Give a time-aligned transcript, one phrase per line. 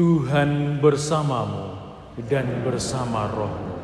[0.00, 1.76] Tuhan bersamamu
[2.24, 3.76] dan bersama rohmu.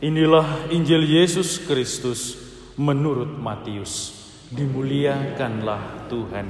[0.00, 2.40] Inilah Injil Yesus Kristus
[2.80, 4.16] menurut Matius.
[4.48, 6.48] Dimuliakanlah Tuhan.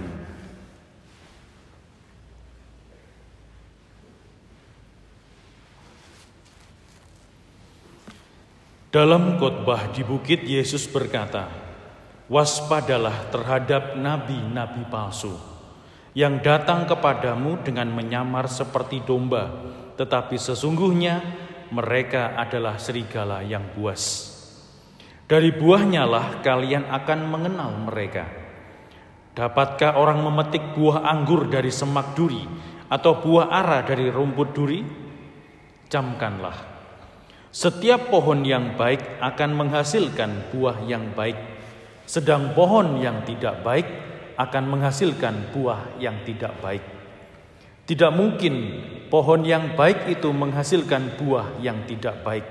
[8.95, 11.50] Dalam khotbah di bukit Yesus berkata,
[12.31, 15.56] "Waspadalah terhadap nabi-nabi palsu
[16.16, 19.52] yang datang kepadamu dengan menyamar seperti domba,
[20.00, 21.20] tetapi sesungguhnya
[21.68, 24.32] mereka adalah serigala yang buas.
[25.29, 28.25] Dari buahnya lah kalian akan mengenal mereka.
[29.36, 32.41] Dapatkah orang memetik buah anggur dari semak duri
[32.89, 34.80] atau buah ara dari rumput duri?
[35.92, 36.77] Camkanlah
[37.56, 41.41] setiap pohon yang baik akan menghasilkan buah yang baik,
[42.05, 43.89] sedang pohon yang tidak baik
[44.37, 46.84] akan menghasilkan buah yang tidak baik.
[47.87, 48.55] Tidak mungkin
[49.09, 52.45] pohon yang baik itu menghasilkan buah yang tidak baik,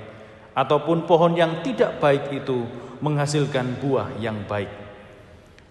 [0.58, 2.66] ataupun pohon yang tidak baik itu
[3.03, 4.72] menghasilkan buah yang baik.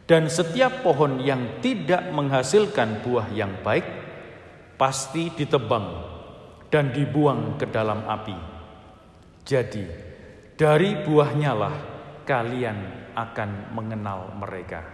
[0.05, 3.89] Dan setiap pohon yang tidak menghasilkan buah yang baik
[4.77, 6.13] pasti ditebang
[6.69, 8.37] dan dibuang ke dalam api.
[9.49, 9.85] Jadi,
[10.61, 11.77] dari buahnya lah
[12.29, 14.94] kalian akan mengenal mereka.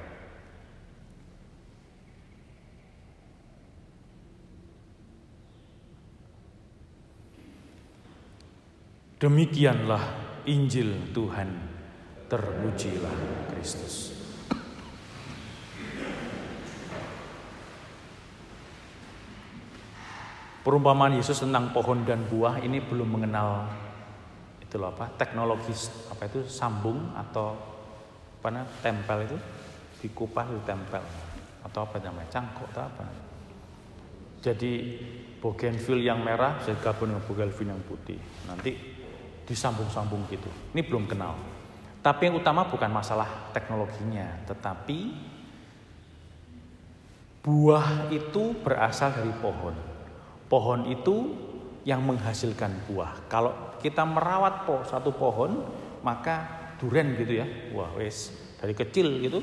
[9.20, 10.00] Demikianlah
[10.48, 11.52] Injil Tuhan.
[12.24, 13.16] Terpujilah
[13.52, 14.16] Kristus.
[20.64, 23.68] Perumpamaan Yesus tentang pohon dan buah ini belum mengenal
[24.64, 25.72] itu loh apa teknologi
[26.08, 27.58] apa itu sambung atau
[28.40, 29.36] apa namanya tempel itu
[30.04, 31.02] dikupas itu tempel
[31.66, 33.04] atau apa namanya cangkok atau apa
[34.44, 34.72] jadi
[35.42, 38.99] bougainville yang merah saya gabung dengan bougainville yang putih nanti
[39.50, 41.34] disambung-sambung gitu ini belum kenal
[42.00, 45.10] tapi yang utama bukan masalah teknologinya tetapi
[47.42, 49.74] buah itu berasal dari pohon
[50.46, 51.34] pohon itu
[51.82, 55.64] yang menghasilkan buah kalau kita merawat po, satu pohon,
[56.04, 56.44] maka
[56.76, 57.48] duren gitu ya.
[57.72, 58.30] Wah, wes
[58.60, 59.40] dari kecil gitu.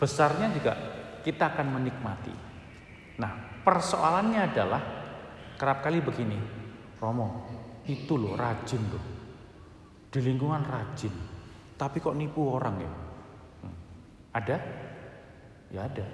[0.00, 0.72] Besarnya juga
[1.20, 2.32] kita akan menikmati.
[3.20, 4.82] Nah, persoalannya adalah
[5.60, 6.40] kerap kali begini.
[6.98, 7.46] Romo,
[7.88, 9.04] itu loh rajin loh.
[10.08, 11.12] Di lingkungan rajin.
[11.74, 12.92] Tapi kok nipu orang ya?
[13.64, 13.76] Hmm.
[14.36, 14.56] Ada?
[15.72, 16.06] Ya ada.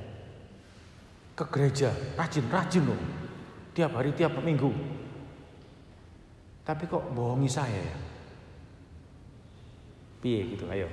[1.35, 3.01] Ke gereja, rajin-rajin loh.
[3.75, 4.95] Tiap hari, tiap minggu
[6.65, 7.99] tapi kok bohongi saya ya?
[10.25, 10.89] Piye gitu, ayo.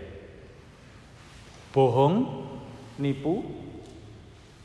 [1.71, 2.27] Bohong,
[2.99, 3.39] nipu,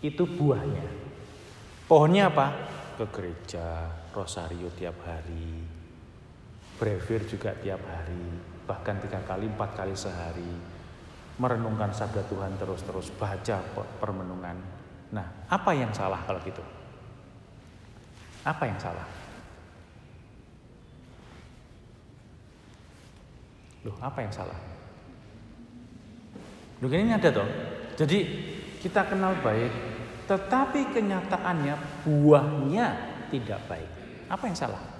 [0.03, 0.83] itu buahnya.
[1.87, 2.47] Pohonnya apa?
[2.99, 5.63] Ke gereja, rosario tiap hari,
[6.77, 8.25] brevir juga tiap hari,
[8.69, 10.53] bahkan tiga kali, empat kali sehari,
[11.41, 13.61] merenungkan sabda Tuhan terus-terus, baca
[14.01, 14.57] permenungan.
[15.13, 16.61] Nah, apa yang salah kalau gitu?
[18.45, 19.07] Apa yang salah?
[23.87, 24.59] Loh, apa yang salah?
[26.83, 27.49] Loh, ini ada toh.
[27.97, 28.19] Jadi
[28.83, 29.73] kita kenal baik,
[30.29, 32.87] tetapi kenyataannya buahnya
[33.31, 33.91] tidak baik.
[34.27, 34.96] Apa yang salah?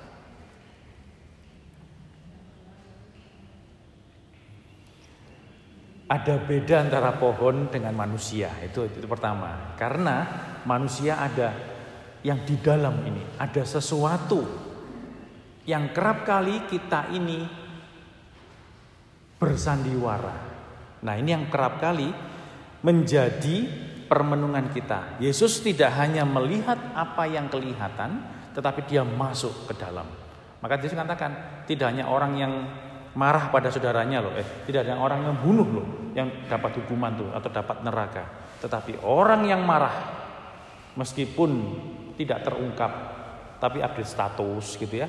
[6.07, 8.51] Ada beda antara pohon dengan manusia.
[8.63, 9.75] Itu itu pertama.
[9.75, 10.23] Karena
[10.63, 11.51] manusia ada
[12.23, 14.43] yang di dalam ini, ada sesuatu
[15.67, 17.43] yang kerap kali kita ini
[19.37, 20.37] bersandiwara.
[21.03, 22.09] Nah, ini yang kerap kali
[22.87, 23.67] menjadi
[24.07, 25.19] permenungan kita.
[25.19, 28.23] Yesus tidak hanya melihat apa yang kelihatan,
[28.55, 30.07] tetapi dia masuk ke dalam.
[30.63, 32.53] Maka Yesus katakan, tidak hanya orang yang
[33.17, 37.29] marah pada saudaranya loh, eh, tidak ada orang yang bunuh loh, yang dapat hukuman tuh
[37.33, 38.25] atau dapat neraka.
[38.61, 39.97] Tetapi orang yang marah,
[41.01, 41.51] meskipun
[42.21, 42.93] tidak terungkap,
[43.57, 45.09] tapi update status gitu ya,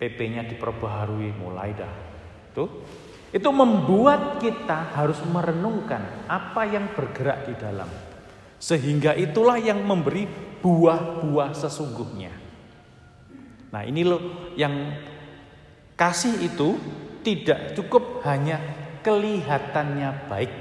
[0.00, 1.94] PP-nya diperbaharui mulai dah.
[2.52, 2.64] Itu
[3.36, 7.90] itu membuat kita harus merenungkan apa yang bergerak di dalam.
[8.56, 10.24] Sehingga itulah yang memberi
[10.64, 12.32] buah-buah sesungguhnya.
[13.76, 14.72] Nah ini loh yang
[15.96, 16.76] kasih itu
[17.24, 18.60] tidak cukup hanya
[19.02, 20.52] kelihatannya baik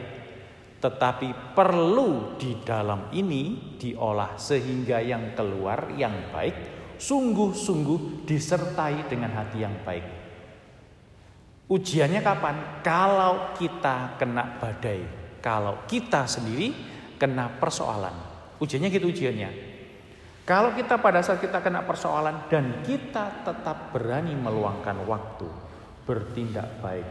[0.82, 6.56] tetapi perlu di dalam ini diolah sehingga yang keluar yang baik
[6.98, 10.26] sungguh-sungguh disertai dengan hati yang baik
[11.66, 12.86] Ujiannya kapan?
[12.86, 15.02] Kalau kita kena badai,
[15.42, 16.70] kalau kita sendiri
[17.18, 18.14] kena persoalan.
[18.62, 19.65] Ujiannya gitu ujiannya.
[20.46, 25.50] Kalau kita pada saat kita kena persoalan dan kita tetap berani meluangkan waktu,
[26.06, 27.08] bertindak baik,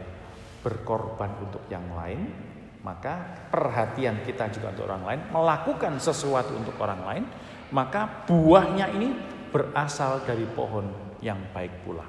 [0.63, 2.31] berkorban untuk yang lain,
[2.79, 7.23] maka perhatian kita juga untuk orang lain, melakukan sesuatu untuk orang lain,
[7.75, 9.11] maka buahnya ini
[9.51, 12.07] berasal dari pohon yang baik pula.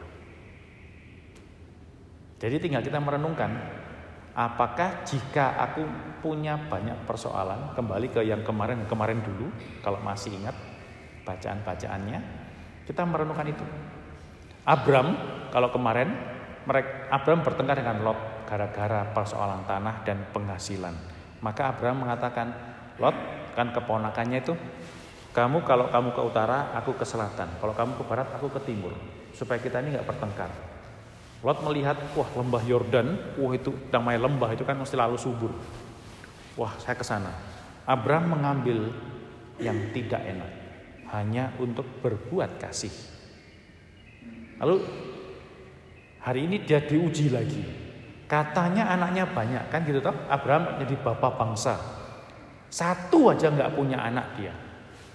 [2.38, 3.50] Jadi tinggal kita merenungkan,
[4.31, 5.82] apakah jika aku
[6.23, 9.50] punya banyak persoalan, kembali ke yang kemarin-kemarin dulu,
[9.82, 10.75] kalau masih ingat,
[11.26, 12.19] bacaan-bacaannya,
[12.87, 13.67] kita merenungkan itu.
[14.62, 15.19] Abram,
[15.50, 16.14] kalau kemarin,
[16.67, 20.94] mereka, Abram bertengkar dengan Lot gara-gara persoalan tanah dan penghasilan.
[21.43, 22.55] Maka Abram mengatakan,
[23.02, 23.14] Lot
[23.58, 24.55] kan keponakannya itu,
[25.34, 27.58] kamu kalau kamu ke utara, aku ke selatan.
[27.58, 28.94] Kalau kamu ke barat, aku ke timur.
[29.34, 30.49] Supaya kita ini nggak bertengkar.
[31.44, 35.52] Lot melihat, wah lembah Yordan, wah itu namanya lembah itu kan mesti lalu subur.
[36.56, 37.28] Wah saya ke sana.
[37.84, 38.90] Abram mengambil
[39.61, 40.55] yang tidak enak
[41.16, 42.92] hanya untuk berbuat kasih.
[44.60, 44.84] Lalu
[46.20, 47.64] hari ini dia diuji lagi.
[48.26, 50.12] Katanya anaknya banyak kan gitu toh.
[50.28, 51.74] Abraham jadi bapak bangsa.
[52.68, 54.52] Satu aja nggak punya anak dia.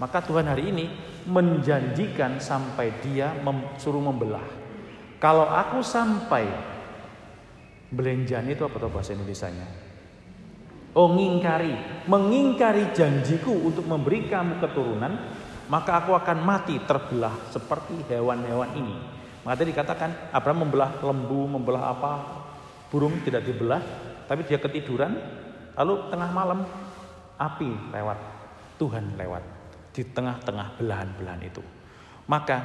[0.01, 0.85] Maka Tuhan hari ini
[1.29, 4.41] menjanjikan sampai dia mem, suruh membelah.
[5.21, 6.49] Kalau aku sampai
[7.93, 9.67] belenjan itu apa tuh bahasa Indonesia-nya?
[10.97, 15.13] Oh ngingkari, mengingkari janjiku untuk memberi kamu keturunan,
[15.67, 18.95] maka aku akan mati terbelah seperti hewan-hewan ini.
[19.41, 22.13] Maka tadi dikatakan Abraham membelah lembu, membelah apa,
[22.93, 23.81] burung tidak dibelah,
[24.29, 25.17] tapi dia ketiduran,
[25.75, 26.59] lalu tengah malam
[27.41, 28.19] api lewat,
[28.77, 29.43] Tuhan lewat
[29.91, 31.63] di tengah-tengah belahan-belahan itu.
[32.29, 32.57] Maka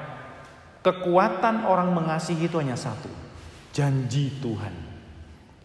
[0.84, 3.08] kekuatan orang mengasihi itu hanya satu,
[3.72, 4.74] janji Tuhan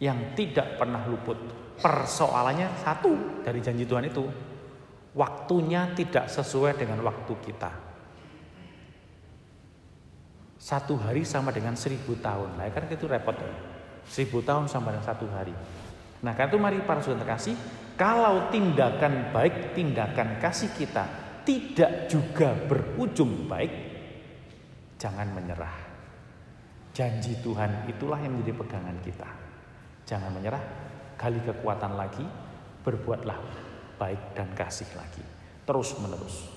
[0.02, 1.38] yang tidak pernah luput.
[1.82, 4.26] Persoalannya satu dari janji Tuhan itu,
[5.12, 7.72] waktunya tidak sesuai dengan waktu kita.
[10.62, 12.56] Satu hari sama dengan seribu tahun.
[12.56, 13.34] Nah kan itu repot.
[13.34, 13.50] Ya.
[14.06, 15.54] Seribu tahun sama dengan satu hari.
[16.22, 17.58] Nah karena itu mari para saudara kasih.
[17.98, 21.06] Kalau tindakan baik, tindakan kasih kita
[21.42, 23.74] tidak juga berujung baik,
[25.02, 25.78] jangan menyerah.
[26.94, 29.30] Janji Tuhan itulah yang menjadi pegangan kita.
[30.06, 30.64] Jangan menyerah,
[31.18, 32.26] gali kekuatan lagi,
[32.86, 33.71] berbuatlah
[34.02, 35.22] baik dan kasih lagi.
[35.62, 36.50] Terus menerus.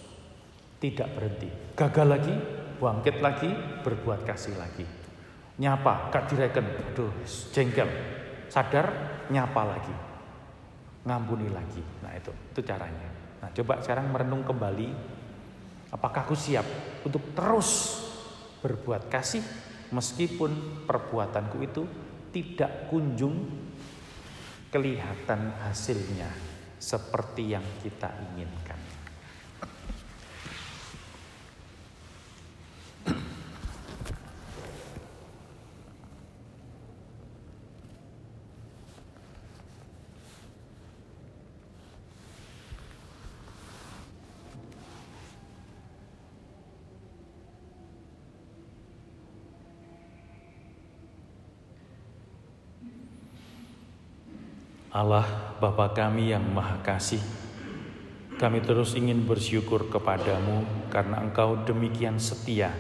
[0.81, 1.77] Tidak berhenti.
[1.77, 2.35] Gagal lagi,
[2.81, 3.53] bangkit lagi,
[3.85, 4.89] berbuat kasih lagi.
[5.61, 7.13] Nyapa, gak direken, aduh
[7.53, 7.87] jengkel.
[8.49, 8.89] Sadar,
[9.29, 9.95] nyapa lagi.
[11.05, 11.85] Ngampuni lagi.
[12.01, 13.13] Nah itu, itu caranya.
[13.45, 14.89] Nah coba sekarang merenung kembali.
[15.93, 16.65] Apakah aku siap
[17.05, 18.03] untuk terus
[18.65, 19.45] berbuat kasih
[19.93, 21.85] meskipun perbuatanku itu
[22.35, 23.47] tidak kunjung
[24.75, 26.54] kelihatan hasilnya
[26.85, 29.04] seperti yang kita inginkan.
[54.95, 57.19] Allah Bapa kami yang Maha Kasih,
[58.39, 62.71] kami terus ingin bersyukur kepadamu karena Engkau demikian setia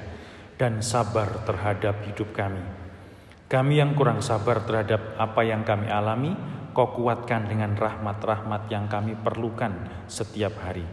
[0.54, 2.62] dan sabar terhadap hidup kami.
[3.50, 6.38] Kami yang kurang sabar terhadap apa yang kami alami,
[6.71, 10.87] Kau kuatkan dengan rahmat-rahmat yang kami perlukan setiap hari.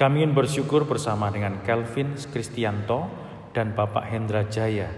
[0.00, 3.12] Kami ingin bersyukur bersama dengan Kelvin Kristianto
[3.52, 4.88] dan Bapak Hendra Jaya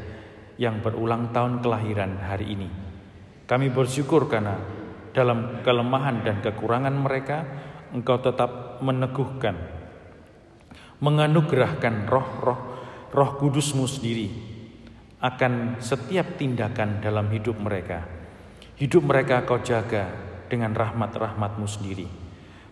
[0.54, 2.70] yang berulang tahun kelahiran hari ini.
[3.50, 4.81] Kami bersyukur karena
[5.12, 7.44] dalam kelemahan dan kekurangan mereka,
[7.92, 9.52] Engkau tetap meneguhkan,
[11.04, 12.60] menganugerahkan roh-roh
[13.12, 14.32] roh kudusmu sendiri
[15.20, 18.02] akan setiap tindakan dalam hidup mereka.
[18.80, 20.10] Hidup mereka kau jaga
[20.50, 22.08] dengan rahmat-rahmatmu sendiri.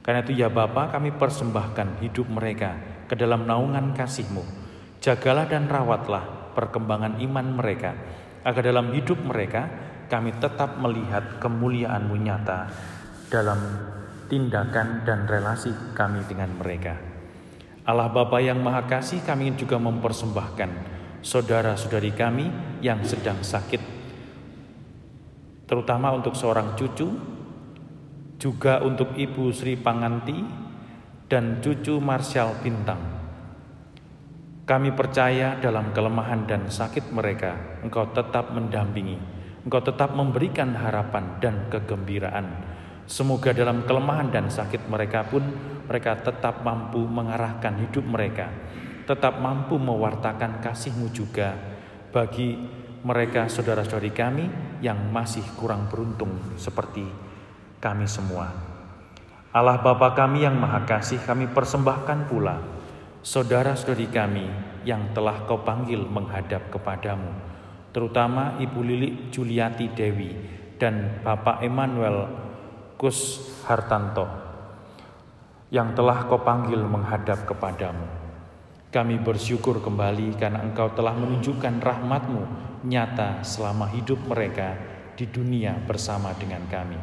[0.00, 4.42] Karena itu ya Bapa kami persembahkan hidup mereka ke dalam naungan kasihmu.
[4.98, 7.94] Jagalah dan rawatlah perkembangan iman mereka
[8.42, 9.68] agar dalam hidup mereka
[10.10, 12.66] kami tetap melihat kemuliaan-Mu nyata
[13.30, 13.60] dalam
[14.26, 16.98] tindakan dan relasi kami dengan mereka.
[17.86, 20.70] Allah Bapa yang Maha Kasih kami juga mempersembahkan
[21.22, 22.46] saudara-saudari kami
[22.82, 23.80] yang sedang sakit,
[25.70, 27.08] terutama untuk seorang cucu,
[28.40, 30.38] juga untuk Ibu Sri Panganti
[31.28, 33.20] dan cucu Marshall Bintang.
[34.64, 41.68] Kami percaya dalam kelemahan dan sakit mereka, Engkau tetap mendampingi Engkau tetap memberikan harapan dan
[41.68, 42.46] kegembiraan.
[43.04, 45.42] Semoga dalam kelemahan dan sakit mereka pun
[45.90, 48.48] mereka tetap mampu mengarahkan hidup mereka
[49.10, 51.58] tetap mampu mewartakan kasih-Mu juga
[52.14, 52.54] bagi
[53.02, 54.46] mereka saudara-saudari kami
[54.78, 57.02] yang masih kurang beruntung seperti
[57.82, 58.54] kami semua.
[59.50, 62.62] Allah Bapa kami yang Maha Kasih kami persembahkan pula
[63.26, 64.46] saudara-saudari kami
[64.86, 67.34] yang telah kau panggil menghadap kepadamu,
[67.90, 70.30] terutama Ibu Lili Juliati Dewi
[70.78, 72.30] dan Bapak Emmanuel
[72.96, 74.26] Kus Hartanto
[75.70, 78.06] yang telah kau panggil menghadap kepadamu.
[78.90, 82.42] Kami bersyukur kembali karena Engkau telah menunjukkan rahmat-Mu
[82.90, 84.74] nyata selama hidup mereka
[85.14, 86.98] di dunia bersama dengan kami.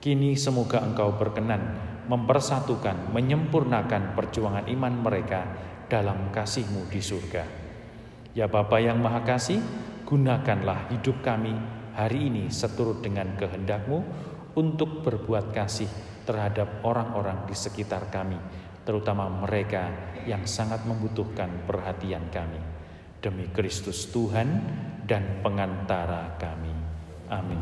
[0.00, 1.60] Kini semoga Engkau berkenan
[2.08, 5.44] mempersatukan, menyempurnakan perjuangan iman mereka
[5.92, 7.44] dalam kasih-Mu di surga.
[8.32, 9.60] Ya Bapa yang Maha Kasih,
[10.08, 11.52] gunakanlah hidup kami
[11.92, 14.00] hari ini seturut dengan kehendak-Mu
[14.56, 15.84] untuk berbuat kasih
[16.24, 18.40] terhadap orang-orang di sekitar kami,
[18.88, 19.92] terutama mereka
[20.24, 22.56] yang sangat membutuhkan perhatian kami.
[23.20, 24.48] Demi Kristus Tuhan
[25.04, 26.72] dan pengantara kami.
[27.28, 27.56] Amin.